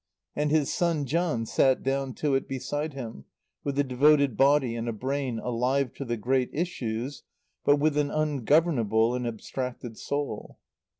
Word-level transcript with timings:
And 0.35 0.49
his 0.49 0.73
son 0.73 1.05
John 1.05 1.45
sat 1.45 1.83
down 1.83 2.15
to 2.15 2.33
it 2.33 2.47
beside 2.47 2.95
him, 2.95 3.25
with 3.63 3.77
a 3.77 3.83
devoted 3.83 4.35
body 4.35 4.75
and 4.75 4.89
a 4.89 4.93
brain 4.93 5.37
alive 5.37 5.93
to 5.93 6.05
the 6.05 6.17
great 6.17 6.49
issues, 6.51 7.21
but 7.63 7.75
with 7.75 7.95
an 7.99 8.09
ungovernable 8.09 9.13
and 9.13 9.27
abstracted 9.27 9.99
soul. 9.99 10.57